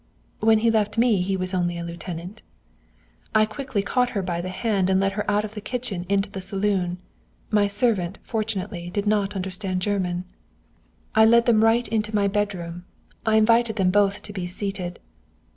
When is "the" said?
4.41-4.49, 5.53-5.61, 6.31-6.41